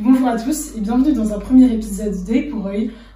[0.00, 2.70] Bonjour à tous et bienvenue dans un premier épisode d'œil pour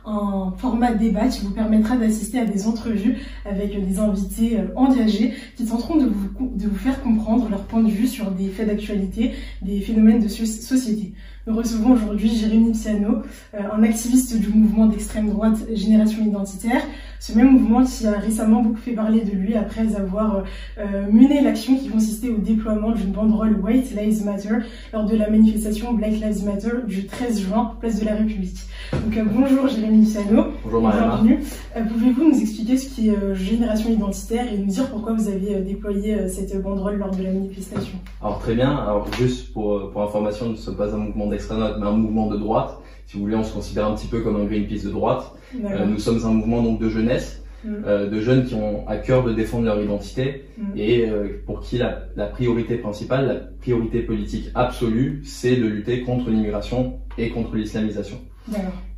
[0.05, 5.33] un format débat qui vous permettra d'assister à des entrevues avec des invités euh, engagés
[5.57, 9.31] qui tenteront de vous faire comprendre leur point de vue sur des faits d'actualité,
[9.63, 11.15] des phénomènes de société.
[11.45, 13.23] Nous recevons aujourd'hui Jérémy Piano,
[13.55, 16.83] euh, un activiste du mouvement d'extrême droite Génération Identitaire,
[17.23, 20.43] ce même mouvement qui a récemment beaucoup fait parler de lui après avoir
[20.79, 24.57] euh, mené l'action qui consistait au déploiement d'une banderole White Lives Matter
[24.93, 28.59] lors de la manifestation Black Lives Matter du 13 juin, place de la République.
[28.93, 30.47] Donc euh, bonjour Jérémy Sano.
[30.65, 31.39] Bonjour Bienvenue.
[31.75, 35.61] Pouvez-vous nous expliquer ce qui est euh, Génération Identitaire et nous dire pourquoi vous avez
[35.61, 37.99] déployé cette banderole lors de la manifestation?
[38.21, 38.77] Alors très bien.
[38.77, 41.93] Alors juste pour, pour information, nous ne sommes pas un mouvement d'extrême droite, mais un
[41.93, 42.79] mouvement de droite.
[43.07, 45.33] Si vous voulez, on se considère un petit peu comme un Greenpeace de droite.
[45.53, 48.09] nous sommes un mouvement donc de jeunesse mm.
[48.11, 50.63] de jeunes qui ont à cœur de défendre leur identité mm.
[50.77, 51.07] et
[51.45, 57.01] pour qui la, la, priorité principale, la priorité politique absolue, c'est de lutter contre l'immigration
[57.19, 58.19] et contre l'islamisation.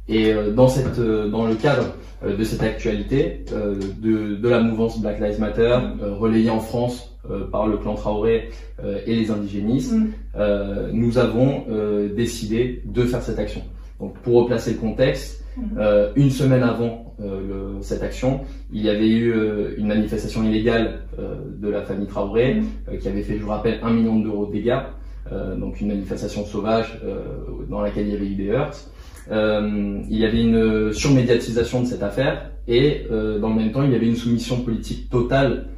[0.09, 4.61] Et euh, dans, cette, euh, dans le cadre euh, de cette actualité, de, de la
[4.61, 7.14] mouvance Black Lives Matter, relayée en France
[7.51, 8.51] par le clan Traoré
[9.07, 10.91] et les indigénistes, mm.
[10.93, 11.65] nous avons
[12.15, 13.63] décidé de faire cette action.
[14.01, 15.81] Donc pour replacer le contexte, mm.
[16.17, 17.15] une semaine avant
[17.81, 18.41] cette action,
[18.73, 19.33] il y avait eu
[19.79, 22.99] une manifestation illégale de la famille Traoré mm.
[22.99, 24.81] qui avait fait, je vous rappelle, un million d'euros de dégâts.
[25.59, 27.01] donc une manifestation sauvage
[27.69, 28.75] dans laquelle il y avait eu des heurts.
[29.31, 33.83] Euh, il y avait une surmédiatisation de cette affaire et euh, dans le même temps,
[33.83, 35.71] il y avait une soumission politique totale euh,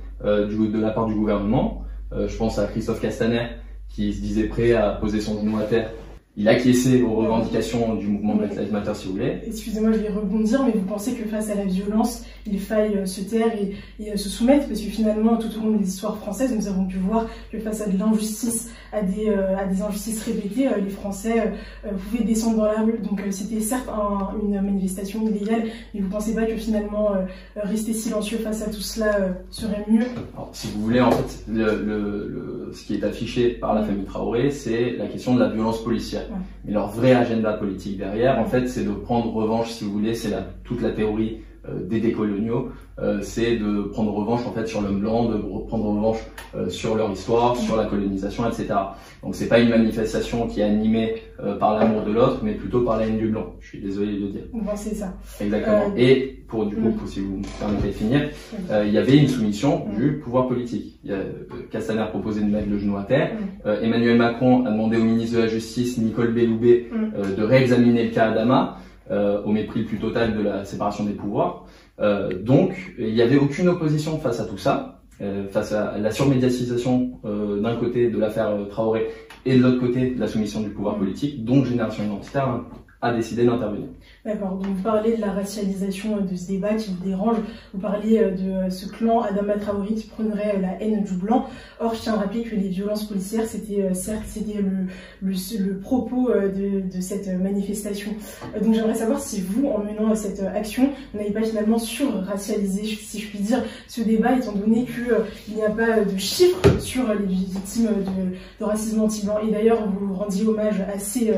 [0.49, 1.85] du, de la part du gouvernement.
[2.13, 3.47] je pense à Christophe Castaner
[3.89, 5.91] qui se disait prêt à poser son genou à terre
[6.39, 9.39] il acquiesçait aux revendications du mouvement Black Lives Matter, si vous voulez.
[9.47, 13.07] Excusez-moi, je vais rebondir, mais vous pensez que face à la violence, il faille euh,
[13.07, 14.69] se taire et, euh, se soumettre?
[14.69, 17.81] Parce que finalement, tout au long des histoires françaises, nous avons pu voir que face
[17.81, 22.67] à de l'injustice, à des, euh, à des injustices répétées, les Français pouvaient descendre dans
[22.67, 22.99] la rue.
[23.03, 23.89] Donc c'était certes
[24.43, 27.11] une manifestation illégale, mais vous pensez pas que finalement,
[27.57, 30.07] rester silencieux face à tout cela serait mieux?
[30.35, 34.05] Alors, Si vous voulez, en fait, le, le, ce qui est affiché par la famille
[34.05, 36.26] Traoré, c'est la question de la violence policière.
[36.65, 40.15] Mais leur vrai agenda politique derrière, en fait, c'est de prendre revanche, si vous voulez,
[40.15, 40.33] c'est
[40.65, 41.39] toute la théorie
[41.75, 46.19] des décoloniaux, euh, c'est de prendre revanche en fait sur l'homme blanc, de prendre revanche
[46.55, 48.69] euh, sur leur histoire, sur la colonisation, etc.
[49.23, 51.17] Donc c'est pas une manifestation qui est animée
[51.61, 53.55] par l'amour de l'autre, mais plutôt par la haine du blanc.
[53.61, 54.43] Je suis désolé de le dire.
[54.75, 55.13] c'est ça.
[55.41, 55.93] Exactement.
[55.97, 58.31] Et pour du coup, pour, si vous me permettez de finir,
[58.71, 60.99] il y avait une soumission du pouvoir politique.
[61.05, 61.19] Il y a,
[61.71, 63.33] Castaner proposait de mettre le genou à terre.
[63.83, 66.87] Emmanuel Macron a demandé au ministre de la Justice, Nicole Belloubet,
[67.37, 68.79] de réexaminer le cas Adama.
[69.13, 71.65] Euh, au mépris le plus total de la séparation des pouvoirs.
[72.01, 76.11] Euh, donc, il n'y avait aucune opposition face à tout ça, euh, face à la
[76.11, 79.07] surmédiatisation d'un côté de l'affaire Traoré
[79.45, 81.45] et de l'autre côté de la soumission du pouvoir politique.
[81.45, 82.63] Donc, Génération Identitaire
[83.01, 83.87] a décidé d'intervenir.
[84.27, 87.37] D'accord, donc vous parlez de la racialisation de ce débat qui vous dérange,
[87.73, 91.13] vous parliez euh, de euh, ce clan Adama Traoré qui prendrait euh, la haine du
[91.13, 91.47] blanc.
[91.79, 94.89] Or, je tiens à rappeler que les violences policières, c'était certes c'était le,
[95.23, 98.11] le, propos de, cette manifestation.
[98.61, 103.29] Donc j'aimerais savoir si vous, en menant cette action, n'avez pas finalement sur-racialisé, si je
[103.29, 107.89] puis dire, ce débat, étant donné qu'il n'y a pas de chiffres sur les victimes
[107.89, 109.39] de, de racisme anti-blanc.
[109.47, 111.33] Et d'ailleurs, vous rendiez hommage à ces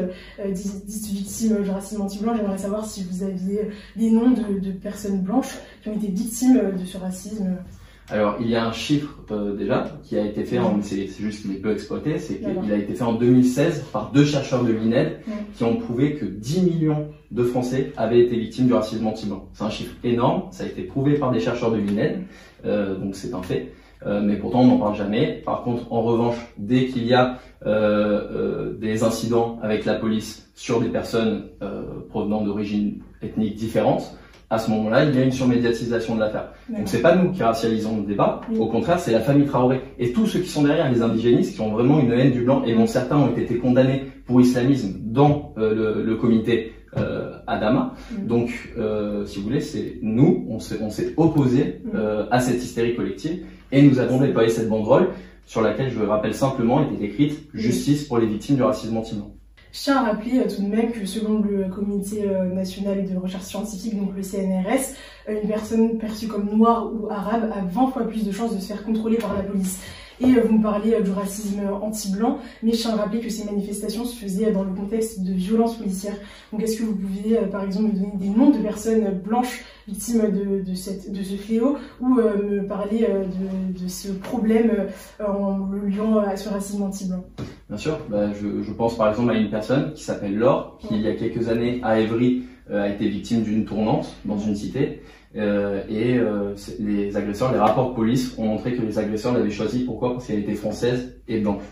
[0.45, 2.35] victimes de racisme anti-blanc.
[2.37, 6.85] J'aimerais savoir si vous aviez des noms de, personnes blanches qui ont été victimes de
[6.85, 7.57] ce racisme.
[8.11, 11.53] Alors, il y a un chiffre euh, déjà qui a été fait, c'est juste qu'il
[11.53, 15.21] est peu exploité, c'est qu'il a été fait en 2016 par deux chercheurs de l'INED
[15.55, 19.49] qui ont prouvé que 10 millions de Français avaient été victimes du racisme anti-blanc.
[19.53, 22.23] C'est un chiffre énorme, ça a été prouvé par des chercheurs de l'INED,
[22.65, 23.73] euh, donc c'est un fait.
[24.07, 25.43] Euh, mais pourtant on n'en parle jamais.
[25.45, 27.39] Par contre, en revanche, dès qu'il y a
[28.81, 31.49] des incidents avec la police sur des personnes
[32.09, 34.17] provenant d'origines ethniques différentes,
[34.51, 36.53] à ce moment-là, il y a une surmédiatisation de l'affaire.
[36.71, 39.81] Donc c'est pas nous qui racialisons le débat, au contraire, c'est la famille Traoré.
[39.99, 42.63] Et tous ceux qui sont derrière, les indigénistes, qui ont vraiment une haine du blanc
[42.65, 47.95] et dont certains ont été condamnés pour islamisme dans euh, le, comité euh, Adama.
[48.23, 51.83] Donc, euh, si vous voulez, c'est nous, on s'est opposé
[52.31, 55.09] à cette hystérie collective et nous avons déployé cette banderole
[55.45, 59.33] sur laquelle, je rappelle simplement, était écrite justice pour les victimes du racisme anti-blanc.
[59.73, 63.17] Je tiens à rappeler euh, tout de même que selon le Comité euh, national de
[63.17, 64.95] recherche scientifique, donc le CNRS,
[65.29, 68.67] une personne perçue comme noire ou arabe a 20 fois plus de chances de se
[68.67, 69.81] faire contrôler par la police.
[70.21, 74.05] Et vous me parlez du racisme anti-blanc, mais je tiens à rappeler que ces manifestations
[74.05, 76.17] se faisaient dans le contexte de violences policières.
[76.53, 80.31] Donc est-ce que vous pouviez par exemple me donner des noms de personnes blanches victimes
[80.31, 84.71] de, de, cette, de ce fléau ou me parler de, de, ce problème
[85.25, 87.25] en le liant à ce racisme anti-blanc?
[87.69, 90.89] Bien sûr, bah, je, je, pense par exemple à une personne qui s'appelle Laure, qui
[90.91, 95.01] il y a quelques années à Évry a été victime d'une tournante dans une cité.
[95.37, 99.51] Euh, et euh, les agresseurs, les rapports de police ont montré que les agresseurs l'avaient
[99.51, 99.85] choisi.
[99.85, 100.15] Pourquoi?
[100.15, 101.63] Parce qu'elle était française et blanche.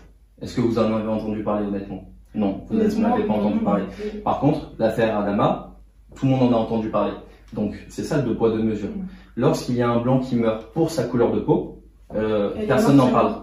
[0.41, 2.07] Est-ce que vous en avez entendu parler honnêtement?
[2.35, 3.85] Non, vous n'en avez pas entendu parler.
[4.23, 5.79] Par contre, l'affaire Adama,
[6.15, 7.13] tout le monde en a entendu parler.
[7.53, 8.89] Donc c'est ça le deux poids deux mesures.
[9.35, 11.81] Lorsqu'il y a un blanc qui meurt pour sa couleur de peau,
[12.13, 13.41] euh, personne n'en parle.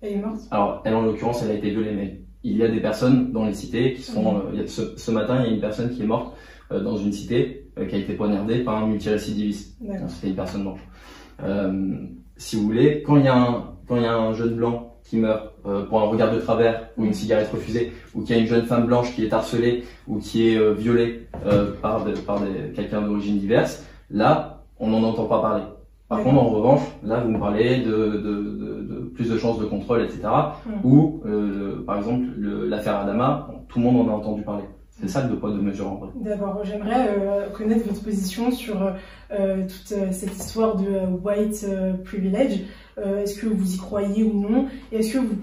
[0.00, 2.68] Elle est morte Alors elle en l'occurrence, elle a été violée, mais il y a
[2.68, 4.42] des personnes dans les cités qui sont.
[4.54, 6.34] Euh, ce, ce, matin, il y a une personne qui est morte
[6.70, 9.76] dans une cité qui a été poignardée par un multirécidiviste.
[10.08, 10.80] C'était une personne blanche.
[11.42, 11.96] Euh,
[12.36, 14.94] si vous voulez, quand il y a un, quand il y a un jeune blanc
[15.04, 15.52] qui meurt
[15.88, 18.64] pour un regard de travers ou une cigarette refusée, ou qu'il y a une jeune
[18.66, 21.28] femme blanche qui est harcelée ou qui est violée
[21.82, 22.40] par, par
[22.74, 25.62] quelqu'un d'origine diverse, là, on n'en entend pas parler.
[26.08, 29.58] Par contre, en revanche, là, vous me parlez de, de, de, de plus de chances
[29.58, 30.22] de contrôle, etc.
[30.82, 31.22] Ou,
[31.86, 34.64] par exemple, l'affaire Adama, tout le monde en a entendu parler.
[34.98, 36.08] C'est ça le poids deux mesures en vrai.
[36.14, 38.80] D'accord, j'aimerais euh, connaître votre position sur
[39.30, 41.66] euh, toute euh, cette histoire de white
[42.04, 42.60] privilege.
[42.96, 44.68] est-ce que vous y croyez ou non?
[44.90, 45.36] Et est-ce que vous,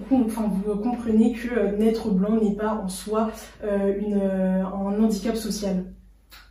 [0.76, 3.30] comprenez que naître blanc n'est pas en soi
[3.62, 5.84] une, un handicap social?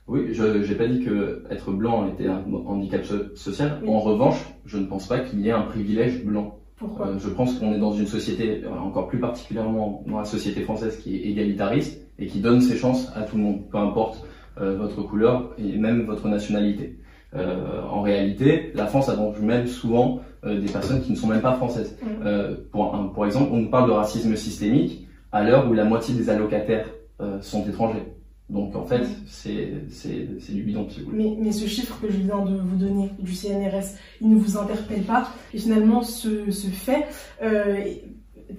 [0.08, 3.04] Oui, je n'ai pas dit que être blanc était un handicap
[3.36, 3.82] social.
[3.86, 6.63] En revanche, je ne pense pas qu'il y ait un privilège blanc.
[6.84, 10.98] Pourquoi Je pense qu'on est dans une société, encore plus particulièrement dans la société française,
[10.98, 14.26] qui est égalitariste et qui donne ses chances à tout le monde, peu importe
[14.60, 17.00] euh, votre couleur et même votre nationalité.
[17.36, 21.28] Euh, en réalité, la France a donc même souvent euh, des personnes qui ne sont
[21.28, 21.98] même pas françaises.
[22.02, 22.08] Mm.
[22.26, 25.86] Euh, pour, un, pour exemple, on nous parle de racisme systémique à l'heure où la
[25.86, 26.88] moitié des allocataires
[27.22, 28.04] euh, sont étrangers.
[28.50, 29.74] Donc en fait, c'est
[30.50, 30.88] du bidon.
[30.90, 34.36] Si mais, mais ce chiffre que je viens de vous donner du CNRS, il ne
[34.36, 35.30] vous interpelle pas.
[35.54, 37.08] Et finalement, ce, ce fait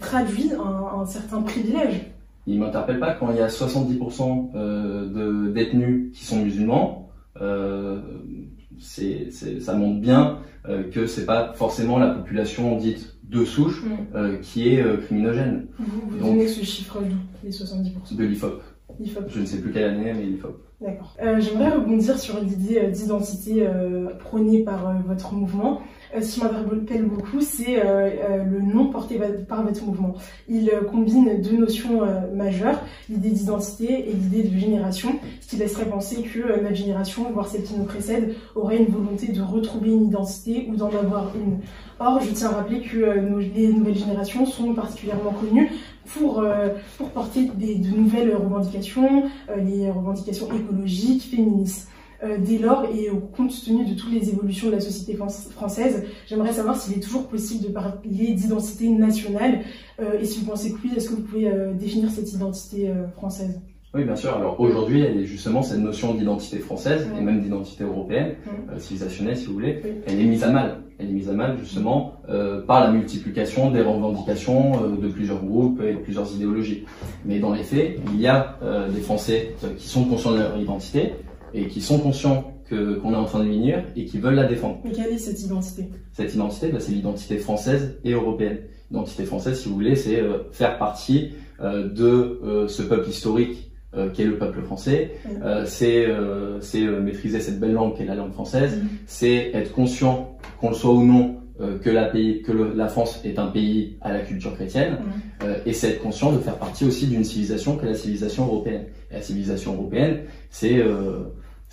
[0.00, 2.00] traduit un, un certain privilège
[2.46, 7.10] il m'interpelle pas quand il y a 70% euh, de détenus qui sont musulmans.
[7.40, 8.00] Euh,
[8.78, 14.16] c'est, ça montre bien euh, que c'est pas forcément la population dite de souche mm.
[14.16, 15.66] euh, qui est euh, criminogène.
[15.78, 16.98] Vous, vous Donc, donnez ce chiffre
[17.42, 18.62] les 70% De l'IFOP.
[18.98, 20.62] Je ne sais plus quelle année, mais l'IFOP.
[20.80, 21.16] D'accord.
[21.22, 23.66] Euh, j'aimerais rebondir sur l'idée d'identité
[24.20, 25.80] prônée par votre mouvement.
[26.14, 30.14] Euh, ce qui m'interpelle beaucoup, c'est euh, euh, le nom porté par votre mouvement.
[30.48, 32.02] Il combine deux notions
[32.34, 37.48] majeures, l'idée d'identité et l'idée de génération, ce qui laisserait penser que notre génération, voire
[37.48, 41.58] celle qui nous précède, aurait une volonté de retrouver une identité ou d'en avoir une.
[41.98, 42.96] Or, je tiens à rappeler que
[43.54, 45.70] les nouvelles générations sont particulièrement connues
[46.06, 46.44] pour,
[46.98, 49.24] pour porter des, de nouvelles revendications,
[49.56, 51.88] les revendications écologiques, féministes.
[52.24, 55.18] Euh, dès lors et compte tenu de toutes les évolutions de la société
[55.50, 59.60] française, j'aimerais savoir s'il est toujours possible de parler d'identité nationale
[60.00, 62.90] euh, et si vous pensez que oui, est-ce que vous pouvez euh, définir cette identité
[63.16, 63.60] française?
[63.94, 64.34] Oui, bien sûr.
[64.34, 68.34] Alors aujourd'hui, elle est justement cette notion d'identité française et même d'identité européenne,
[68.78, 70.83] civilisationnelle si vous voulez, elle est mise à mal.
[70.98, 72.14] Elle est mise à mal justement
[72.66, 76.84] par la multiplication des revendications de plusieurs groupes et de plusieurs idéologies.
[77.24, 78.58] Mais dans les faits, il y a
[78.94, 81.12] des Français qui sont conscients de leur identité,
[81.54, 84.44] et qui sont conscients que qu'on est en train de venir et qui veulent la
[84.44, 84.80] défendre.
[84.84, 85.88] Mais quelle est cette identité?
[86.12, 88.58] Cette identité, bah, c'est l'identité française et européenne.
[88.90, 93.70] L'identité française, si vous voulez, c'est euh, faire partie euh, de euh, ce peuple historique
[94.12, 95.12] qui est le peuple français.
[95.66, 96.06] c'est
[96.60, 98.76] c'est maîtriser cette belle langue qui est la langue française.
[98.76, 98.88] Mm.
[99.06, 101.36] C'est être conscient, qu'on le soit ou non,
[101.82, 104.98] que la pays, que la France est un pays à la culture chrétienne,
[105.40, 105.44] mm.
[105.66, 108.84] et c'est être conscient de faire partie aussi d'une civilisation qui est la civilisation européenne.
[109.10, 110.18] Et la civilisation européenne,
[110.50, 110.82] c'est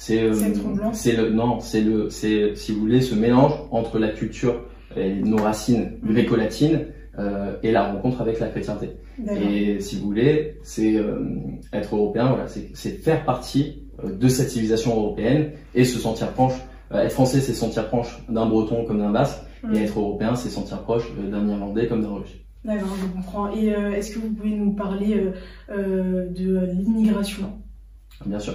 [0.02, 4.66] c'est euh, le non, c'est le c'est si vous voulez ce mélange entre la culture
[4.98, 6.86] et nos racines gréco-latines
[7.20, 8.90] euh, et la rencontre avec la chrétienté.
[9.30, 11.20] Et si vous voulez, c'est euh,
[11.74, 16.56] être européen, voilà, c'est faire partie de cette civilisation européenne et se sentir proche.
[16.92, 19.76] être français, c'est sentir proche d'un breton comme d'un basque, et mm.
[19.76, 22.36] être européen, c'est sentir proche d'un irlandais comme d'un russe.
[22.66, 23.56] D'accord, je comprends.
[23.56, 25.24] Et est-ce que vous pouvez nous parler
[25.70, 27.62] de l'immigration?
[28.26, 28.54] Bien sûr.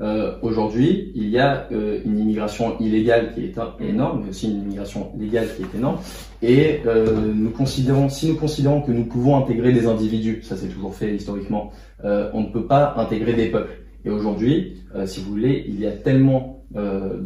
[0.00, 4.62] Euh, Aujourd'hui, il y a euh, une immigration illégale qui est énorme, mais aussi une
[4.62, 5.98] immigration légale qui est énorme.
[6.42, 10.68] Et euh, nous considérons, si nous considérons que nous pouvons intégrer des individus, ça c'est
[10.68, 11.72] toujours fait historiquement,
[12.04, 13.78] euh, on ne peut pas intégrer des peuples.
[14.04, 17.18] Et aujourd'hui, euh, si vous voulez, il y a tellement euh,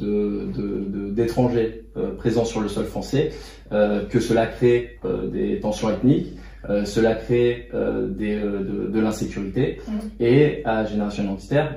[1.10, 1.84] d'étrangers
[2.18, 3.32] présents sur le sol français,
[3.70, 4.98] que cela crée
[5.32, 6.34] des tensions ethniques,
[6.84, 9.80] cela crée des, de, de l'insécurité.
[9.86, 9.92] Mm.
[10.20, 11.76] Et à Génération Identitaire,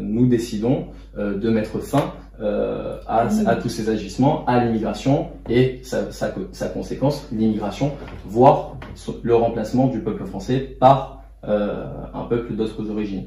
[0.00, 6.10] nous décidons de mettre fin euh, à, à, tous ces agissements, à l'immigration et sa,
[6.10, 7.92] sa, sa conséquence, l'immigration,
[8.24, 8.78] voire
[9.22, 13.26] le remplacement du peuple français par euh, un peuple d'autres origines.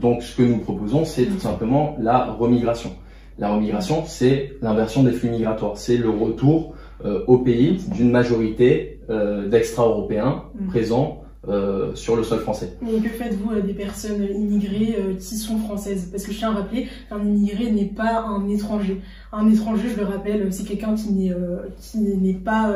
[0.00, 2.92] Donc ce que nous proposons, c'est tout simplement la remigration.
[3.38, 6.74] La remigration, c'est l'inversion des flux migratoires, c'est le retour
[7.04, 10.66] euh, au pays d'une majorité euh, d'extra-européens mm.
[10.68, 12.72] présents euh, sur le sol français.
[12.88, 16.08] Et que faites-vous euh, des personnes immigrées euh, qui sont françaises?
[16.10, 19.02] Parce que je tiens à rappeler qu'un immigré n'est pas un étranger.
[19.30, 21.32] Un étranger, je le rappelle, c'est quelqu'un qui n'est
[21.78, 22.74] qui n'est pas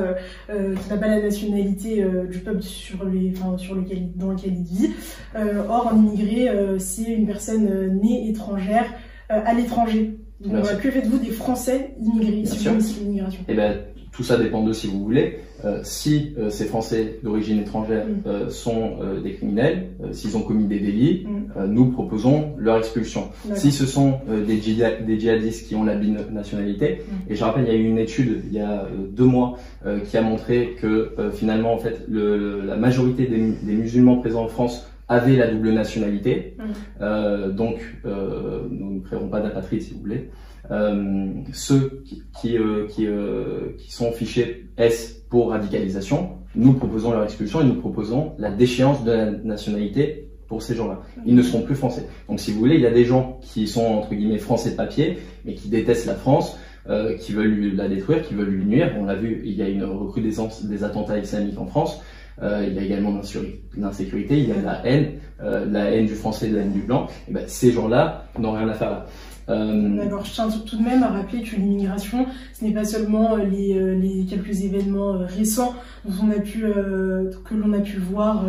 [0.49, 4.65] qui n'a pas la nationalité du peuple sur les enfin, sur lequel dans lequel il
[4.65, 4.91] vit.
[5.69, 8.87] or, un immigré, c'est une personne née étrangère
[9.29, 10.19] à l'étranger.
[10.41, 12.81] Donc, que faites-vous des Français immigrés si vous
[13.49, 13.79] Eh ben,
[14.13, 15.41] tout ça dépend de si vous voulez.
[15.65, 18.29] Euh, si euh, ces Français d'origine étrangère mm.
[18.29, 21.65] euh, sont des criminels, s'ils ont commis des délits, mm.
[21.67, 23.31] nous proposons leur expulsion.
[23.55, 27.33] Si ce sont des, des, djihadistes qui ont la binationalité, mm.
[27.33, 29.57] et je rappelle, il y a eu une étude il y a deux mois
[30.09, 34.49] qui a montré que finalement, en fait, le, la majorité des, des, musulmans présents en
[34.49, 36.57] France avaient la double nationalité.
[37.01, 40.31] donc, nous ne créerons pas d'apatride si vous voulez.
[40.71, 42.03] Euh, ceux
[42.41, 47.65] qui, euh, qui, euh, qui, sont fichés S pour radicalisation, nous proposons leur expulsion et
[47.65, 51.01] nous proposons la déchéance de la nationalité pour ces gens-là.
[51.27, 52.07] Ils ne seront plus français.
[52.29, 54.77] Donc si vous voulez, il y a des gens qui sont entre guillemets français de
[54.77, 58.95] papier, mais qui détestent la France, euh, qui veulent la détruire, qui veulent lui nuire.
[58.99, 62.01] On l'a vu, il y a une recrudescence des attentats islamiques en France.
[62.41, 63.21] Euh, il y a également
[63.77, 67.09] l'insécurité, il y a la haine, euh, la haine du français, la haine du blanc.
[67.29, 69.07] Et ben, ces gens-là n'ont rien à faire là.
[69.49, 73.45] D'accord, je tiens tout de même à rappeler que l'immigration, ce n'est pas seulement euh,
[73.45, 75.75] les, euh, les, quelques événements euh, récents
[76.05, 78.45] que l'on a pu voir,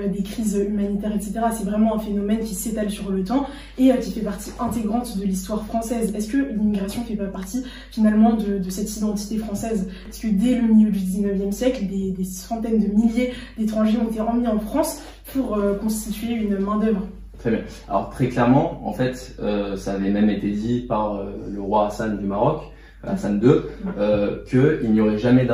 [0.00, 1.40] des crises humanitaires, etc.
[1.52, 5.24] C'est vraiment un phénomène qui s'étale sur le temps et qui fait partie intégrante de
[5.24, 6.14] l'histoire française.
[6.14, 9.88] Est-ce que l'immigration fait pas partie finalement de, cette identité française?
[10.06, 14.08] Parce que dès le milieu du 19e siècle, des, des centaines de milliers d'étrangers ont
[14.08, 15.02] été emmenés en France
[15.34, 17.06] pour constituer une main-d'œuvre?
[17.38, 17.60] Très bien.
[17.88, 21.86] Alors très clairement, en fait, euh, ça avait même été dit par euh, le roi
[21.86, 22.62] Hassan du Maroc,
[23.04, 23.62] Hassan II,
[23.98, 25.46] euh, qu'il n'y aurait jamais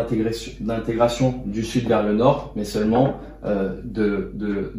[0.61, 4.33] d'intégration du sud vers le nord, mais seulement euh, de,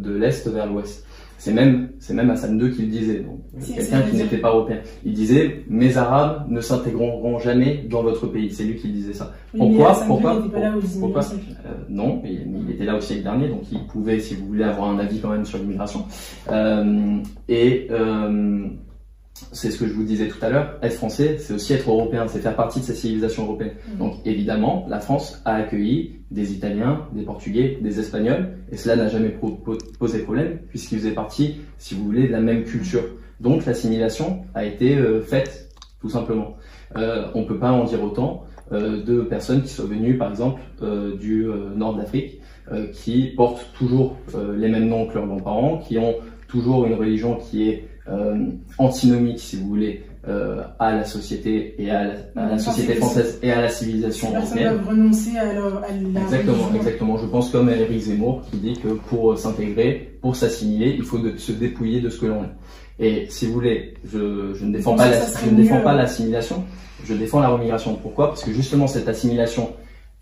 [0.05, 1.05] l'est vers l'ouest.
[1.39, 3.25] C'est même, c'est même Hassan II qui le disait,
[3.73, 4.79] quelqu'un qui n'était pas européen.
[5.05, 8.51] Il disait, mes Arabes ne s'intégreront jamais dans votre pays.
[8.51, 9.33] C'est lui qui disait ça.
[9.57, 10.43] pourquoi Pourquoi,
[10.99, 14.47] pourquoi euh, Non, mais, il était là au siècle dernier, donc il pouvait, si vous
[14.47, 16.03] voulez, avoir un avis quand même sur l'immigration.
[16.51, 18.67] Euh, et euh,
[19.53, 22.27] c'est ce que je vous disais tout à l'heure, être français, c'est aussi être européen,
[22.27, 23.71] c'est faire partie de cette civilisation européenne.
[23.95, 23.97] Mm.
[23.97, 29.07] Donc évidemment, la France a accueilli des Italiens, des Portugais, des Espagnols, et cela n'a
[29.07, 29.35] jamais
[29.99, 33.03] posé problème, puisqu'ils faisaient partie, si vous voulez, de la même culture.
[33.39, 35.69] Donc l'assimilation a été euh, faite,
[36.01, 36.57] tout simplement.
[36.97, 40.29] Euh, on ne peut pas en dire autant euh, de personnes qui sont venues, par
[40.29, 40.61] exemple,
[41.19, 42.39] du nord d'Afrique,
[42.93, 44.15] qui portent toujours
[44.55, 46.15] les mêmes noms que leurs grands-parents, qui ont
[46.47, 51.89] toujours une religion qui est euh, antinomique, si vous voulez, euh, à la société et
[51.91, 52.03] à
[52.35, 54.73] la, société française et à la civilisation européenne.
[54.73, 57.17] doivent renoncer à, leur, à la Exactement, exactement.
[57.17, 61.37] Je pense comme Eric Zemmour qui dit que pour s'intégrer, pour s'assimiler, il faut de,
[61.37, 62.49] se dépouiller de ce que l'on est.
[62.99, 66.65] Et si vous voulez, je, je ne défends pas, la, je ne défends pas l'assimilation,
[67.05, 67.95] je défends la remigration.
[67.95, 68.27] Pourquoi?
[68.27, 69.71] Parce que justement cette assimilation,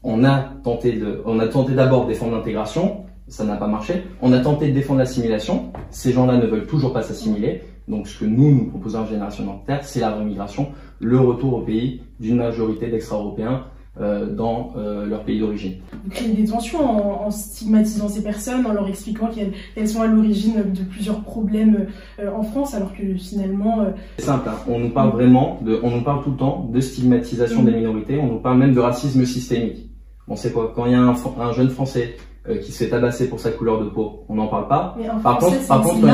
[0.03, 4.03] on a tenté de, on a tenté d'abord de défendre l'intégration, ça n'a pas marché.
[4.21, 7.63] On a tenté de défendre l'assimilation, ces gens-là ne veulent toujours pas s'assimiler.
[7.87, 11.61] Donc ce que nous, nous proposons en Génération Terre, c'est la remigration, le retour au
[11.61, 13.65] pays d'une majorité d'extra-européens
[13.99, 15.75] euh, dans euh, leur pays d'origine.
[16.03, 20.71] Vous créez des tensions en, stigmatisant ces personnes, en leur expliquant qu'elles sont à l'origine
[20.71, 21.87] de plusieurs problèmes
[22.19, 23.87] euh, en France, alors que finalement...
[24.17, 24.57] C'est simple, hein.
[24.67, 28.19] on nous parle vraiment, de, on nous parle tout le temps de stigmatisation des minorités,
[28.19, 29.89] on nous parle même de racisme systémique.
[30.27, 32.17] On sait quoi Quand il y a un, un jeune Français
[32.49, 34.95] euh, qui se fait tabasser pour sa couleur de peau, on n'en parle pas.
[35.23, 36.07] par contre, par contre, quand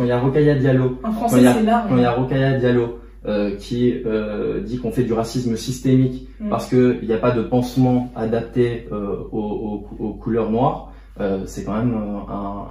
[0.00, 1.54] il y a Rokaya Diallo, quand il y a,
[1.88, 6.28] quand il y a Rokaya Diallo euh, qui euh, dit qu'on fait du racisme systémique
[6.40, 6.50] mm.
[6.50, 11.44] parce qu'il n'y a pas de pansement adapté euh, aux, aux, aux, couleurs noires, euh,
[11.46, 12.66] c'est quand même un, un,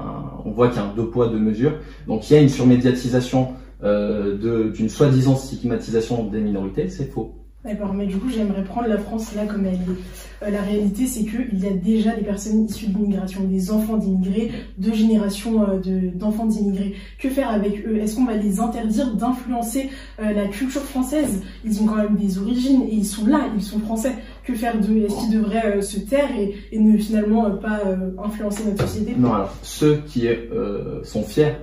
[0.46, 1.74] on voit qu'il y a un deux poids deux mesures.
[2.06, 7.34] Donc il y a une surmédiatisation d'une soi-disant stigmatisation des minorités, c'est faux.
[7.63, 10.46] D'accord, mais du coup, j'aimerais prendre la France là comme elle est.
[10.46, 14.51] Euh, la réalité, c'est qu'il y a déjà des personnes issues de des enfants d'immigrés,
[14.77, 15.79] deux générations euh,
[16.13, 16.96] d'enfants d'immigrés.
[17.20, 17.98] Que faire avec eux?
[17.98, 19.89] Est-ce qu'on va les interdire d'influencer
[20.20, 21.41] euh, la culture française?
[21.63, 24.15] Ils ont quand même des origines et ils sont là, ils sont français.
[24.43, 27.79] Que faire d'eux Est-ce qu'ils devraient se taire et, et ne finalement pas
[28.22, 29.15] influencer notre société?
[29.17, 30.27] Non, alors ceux qui
[31.03, 31.53] sont fiers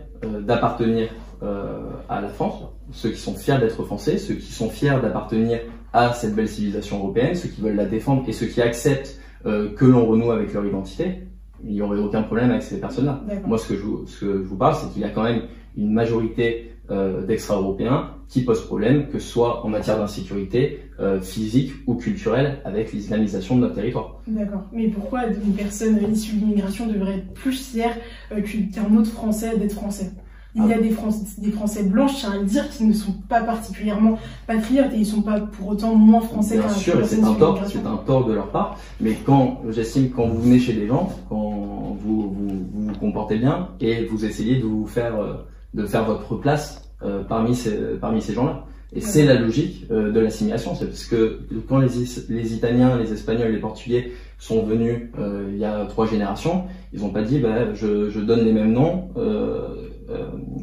[0.47, 1.09] d'appartenir
[1.43, 5.61] à la France, ceux qui sont fiers d'être français, ceux qui sont fiers d'appartenir
[5.93, 9.73] à cette belle civilisation européenne, ceux qui veulent la défendre et ceux qui acceptent euh,
[9.75, 11.23] que l'on renoue avec leur identité,
[11.65, 13.23] il n'y aurait aucun problème avec ces personnes-là.
[13.47, 15.43] Moi, ce que, je, ce que je vous parle, c'est qu'il y a quand même
[15.77, 21.73] une majorité euh, d'extra-européens qui posent problème, que ce soit en matière d'insécurité euh, physique
[21.87, 24.21] ou culturelle, avec l'islamisation de notre territoire.
[24.27, 24.63] D'accord.
[24.73, 27.97] Mais pourquoi une personne issue de l'immigration devrait être plus fière
[28.31, 30.13] qu'un autre Français d'être français?
[30.55, 32.93] Il y a des Français, des Français blancs, je tiens à le dire, qui ne
[32.93, 37.07] sont pas particulièrement patriotes et ils ne sont pas pour autant moins français Bien sûr,
[37.07, 38.77] c'est un tort, c'est un tort de leur part.
[39.01, 43.69] Mais quand, j'estime, quand vous venez chez des gens, quand vous vous, vous comportez bien
[43.81, 45.35] et vous essayez de vous faire, euh,
[45.75, 48.65] de faire votre place euh, parmi ces, parmi ces gens-là.
[48.93, 50.75] Et c'est la logique euh, de l'assimilation.
[50.75, 51.89] C'est parce que quand les,
[52.29, 57.01] les Italiens, les Espagnols, les Portugais sont venus euh, il y a trois générations, ils
[57.01, 59.60] n'ont pas dit bah, je, je, donne les mêmes noms euh,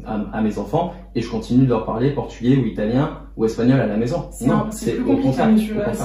[0.08, 3.80] euh, à, mes enfants et je continue de leur parler portugais ou italien ou espagnol
[3.80, 4.24] à la maison.
[4.46, 5.50] Non, c'est au contraire.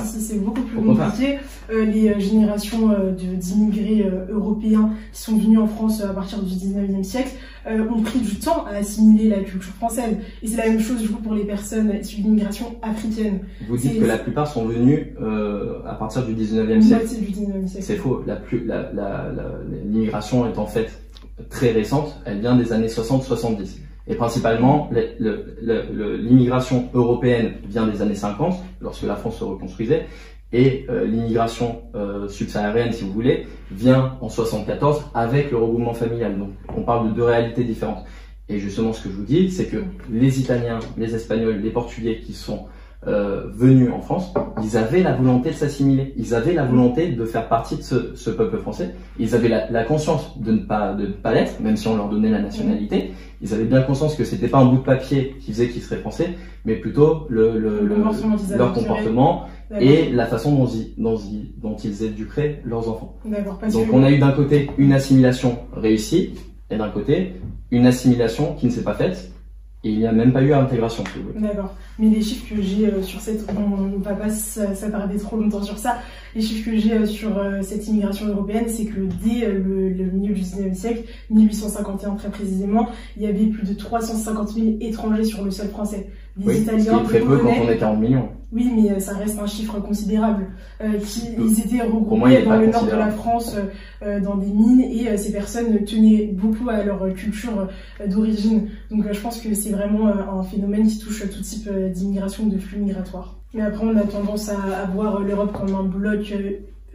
[0.03, 1.39] C'est beaucoup plus compliqué.
[1.71, 7.03] Euh, les euh, générations d'immigrés européens qui sont venus en France à partir du 19e
[7.03, 7.31] siècle
[7.65, 10.17] ont pris du temps à assimiler la culture française.
[10.41, 13.39] Et c'est la même chose du coup pour les personnes issues d'immigration africaine.
[13.67, 15.07] Vous dites que la plupart sont venus
[15.87, 17.07] à partir du 19e siècle.
[17.67, 18.23] C'est faux.
[19.91, 20.89] L'immigration est en fait
[21.49, 23.79] très récente, elle vient des années 60-70.
[24.07, 30.07] Et principalement, l'immigration européenne vient des années 50, lorsque la France se reconstruisait,
[30.53, 36.37] et euh, l'immigration euh, subsaharienne, si vous voulez, vient en 74 avec le regroupement familial.
[36.37, 38.05] Donc, on parle de deux réalités différentes.
[38.49, 39.77] Et justement, ce que je vous dis, c'est que
[40.11, 42.67] les Italiens, les Espagnols, les Portugais qui sont
[43.07, 44.33] euh, venus en France,
[44.63, 48.29] ils avaient la volonté de s'assimiler, ils avaient la volonté de faire partie de ce,
[48.29, 51.75] peuple français, ils avaient la, la, conscience de ne pas de ne pas l'être, même
[51.75, 53.11] si on leur donnait la nationalité,
[53.43, 55.99] ils avaient bien conscience que c'était pas un bout de papier qui faisait qu'ils seraient
[55.99, 56.29] français,
[56.63, 57.85] mais plutôt le, le,
[58.55, 59.47] leur comportement
[59.81, 63.19] et la façon dont ils, dont, ils, dont ils éduqueraient leurs enfants.
[63.25, 66.35] Donc on a eu d'un côté une assimilation réussie
[66.69, 67.33] et d'un côté
[67.69, 69.32] une assimilation qui ne s'est pas faite
[69.83, 71.03] il n'y a même pas eu intégration.
[71.35, 71.75] D'accord.
[71.99, 75.61] Mais les chiffres que j'ai euh, sur cette, on ne va pas s'attarder trop longtemps
[75.61, 75.97] sur ça.
[76.35, 80.33] Les chiffres que j'ai euh, sur euh, cette immigration européenne, c'est que dès le, milieu
[80.33, 85.43] du 19e siècle, 1851 très précisément, il y avait plus de 350 000 étrangers sur
[85.43, 86.07] le sol français.
[86.37, 88.29] Les oui, Italiens, très peu quand on est 40 millions.
[88.53, 90.47] Oui, mais euh, ça reste un chiffre considérable.
[90.81, 93.55] Euh, qui, ils étaient regroupés dans le nord de la France,
[94.03, 97.67] euh, dans des mines, et ces personnes tenaient beaucoup à leur culture
[98.07, 98.69] d'origine.
[98.91, 102.79] Donc je pense que c'est vraiment un phénomène qui touche tout type d'immigration, de flux
[102.79, 103.39] migratoires.
[103.55, 106.33] Mais après, on a tendance à, à voir l'Europe comme un bloc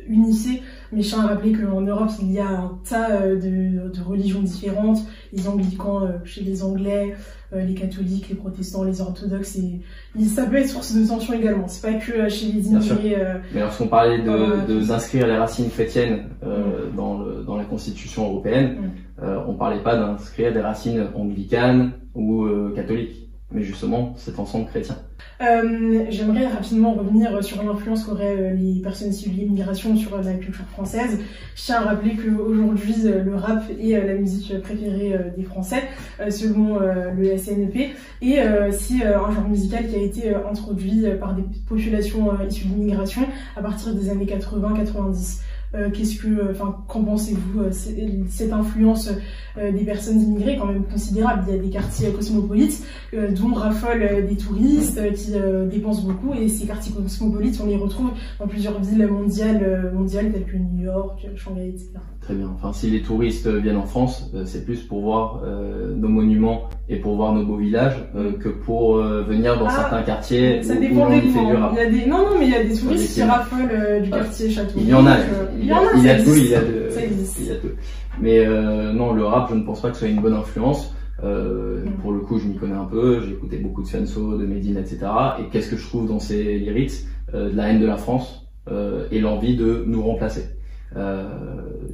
[0.08, 0.62] unissé.
[0.92, 4.42] Mais je tiens à rappeler qu'en Europe, il y a un tas de, de religions
[4.42, 4.98] différentes.
[5.32, 7.14] Les anglicans chez les Anglais,
[7.54, 9.80] euh, les catholiques, les protestants, les orthodoxes, et
[10.26, 11.66] ça peut être source de tension également.
[11.66, 13.16] C'est pas que euh, chez les immigrés.
[13.18, 16.24] Euh, Mais lorsqu'on parlait de d'inscrire les racines chrétiennes
[16.94, 19.24] dans, le, dans la Constitution européenne, mm.
[19.48, 24.96] on parlait pas d'inscrire des racines anglicanes ou catholiques, mais justement cet ensemble chrétien.
[25.40, 30.34] Euh, J'aimerais rapidement revenir sur l'influence qu'auraient euh, les personnes issues de l'immigration sur la
[30.34, 31.18] culture française.
[31.54, 35.82] Je tiens à rappeler qu'aujourd'hui, euh, le rap est euh, la musique préférée des Français,
[36.30, 37.90] selon le SNP,
[38.22, 38.38] et
[38.72, 43.22] c'est un genre musical qui a été introduit par des populations issues de l'immigration
[43.56, 45.40] à partir des années 80-90.
[45.74, 49.10] Euh, qu'est-ce que, enfin, qu'en pensez-vous euh, Cette influence
[49.58, 51.44] euh, des personnes immigrées quand même considérable.
[51.48, 55.32] Il y a des quartiers cosmopolites dont raffolent des touristes qui
[55.70, 60.44] dépensent beaucoup, et ces quartiers cosmopolites, on les retrouve dans plusieurs villes mondiales, mondiales telles
[60.44, 61.92] que New York, Shanghai, etc.
[62.20, 62.50] Très bien.
[62.54, 65.42] Enfin, si les touristes viennent en France, c'est plus pour voir
[65.96, 67.96] nos monuments et pour voir nos beaux villages
[68.40, 72.06] que pour venir dans ah, certains quartiers ça dépend des il y a des...
[72.06, 74.78] Non, non, mais il y a des touristes qui raffolent du quartier Château.
[74.78, 75.16] Il y en a
[75.58, 76.88] il y, a, tout, il y a de,
[77.38, 77.68] il y a tout.
[78.20, 80.94] Mais euh, non, le rap, je ne pense pas que ce soit une bonne influence.
[81.22, 81.92] Euh, mm.
[82.02, 83.20] Pour le coup, je m'y connais un peu.
[83.22, 85.06] J'ai écouté beaucoup de Fianso, de Medine, etc.
[85.40, 86.92] Et qu'est-ce que je trouve dans ces lyrics
[87.34, 90.50] euh, De la haine de la France euh, et l'envie de nous remplacer.
[90.96, 91.28] Euh,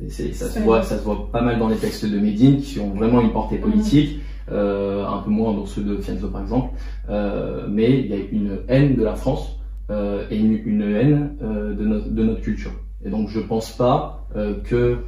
[0.09, 2.94] ça se voit, ça se voit pas mal dans les textes de Medine qui ont
[2.94, 3.62] vraiment une portée mm.
[3.62, 4.20] politique.
[4.53, 6.74] Euh, un peu moins dans ceux de Fianso par exemple,
[7.09, 12.11] euh, mais il y a une haine de la France et une, haine de, notre,
[12.11, 12.72] de notre culture.
[13.05, 14.27] Et donc je pense pas
[14.64, 14.99] que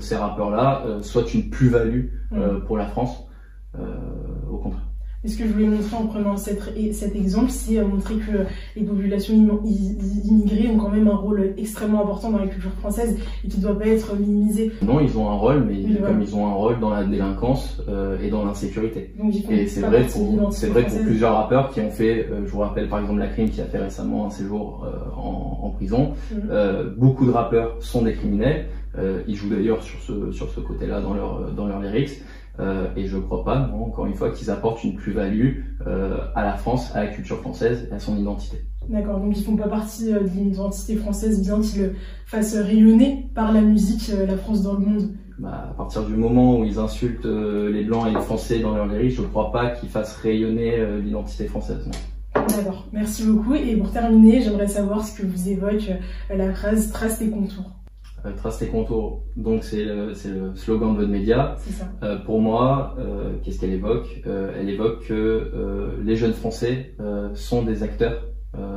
[0.00, 2.60] ces rappeurs-là soient une plus-value mmh.
[2.66, 3.28] pour la France,
[4.50, 4.87] au contraire.
[5.24, 8.46] Et ce que je voulais montrer en prenant cet, cet exemple, c'est euh, montrer que
[8.76, 13.48] les populations immigrées ont quand même un rôle extrêmement important dans la culture française et
[13.48, 14.70] qui ne doit pas être minimisé?
[14.80, 18.16] Non, ils ont un rôle, mais comme ils ont un rôle dans la délinquance euh,
[18.22, 19.12] et dans l'insécurité.
[19.50, 22.60] Et c'est vrai, pour, c'est vrai pour plusieurs rappeurs qui ont fait, euh, je vous
[22.60, 26.12] rappelle par exemple la crime qui a fait récemment un séjour en, en, prison.
[26.32, 26.94] Mhm.
[26.96, 28.66] beaucoup de rappeurs sont des criminels.
[29.26, 32.22] Ils jouent d'ailleurs sur ce, sur ce côté-là dans leur, dans leurs lyrics.
[32.60, 36.42] Euh, et je ne crois pas, encore une fois, qu'ils apportent une plus-value euh, à
[36.42, 38.58] la France, à la culture française et à son identité.
[38.88, 41.92] D'accord, donc ils font pas partie euh, d'une identité française, bien qu'ils
[42.26, 45.10] fassent rayonner par la musique la France dans le monde.
[45.38, 48.86] Bah, à partir du moment où ils insultent les blancs et les français dans leur
[48.86, 51.88] lyrique, je ne crois pas qu'ils fassent rayonner l'identité française.
[52.34, 53.54] D'accord, merci beaucoup.
[53.54, 55.92] Et pour terminer, j'aimerais savoir ce que vous évoque
[56.34, 57.70] la phrase trace tes contours.
[58.28, 61.56] Euh, trace les contours, donc c'est le, le, slogan de votre média.
[62.02, 64.22] Euh, pour moi, euh, qu'est-ce qu'elle évoque?
[64.26, 66.94] Elle évoque que les jeunes Français
[67.34, 68.24] sont des acteurs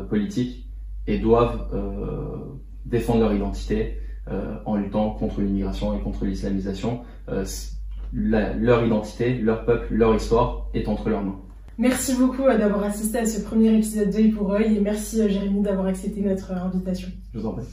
[0.10, 0.70] politiques
[1.08, 1.68] et doivent
[2.86, 3.98] défendre leur identité
[4.66, 7.02] en luttant contre l'immigration et contre l'islamisation.
[8.14, 11.40] leur identité, leur peuple, leur histoire est entre leurs mains.
[11.78, 15.88] Merci beaucoup d'avoir assisté à ce premier épisode d'œil pour œil et merci Jérémy d'avoir
[15.88, 17.10] accepté notre invitation.
[17.34, 17.66] Je vous en prie.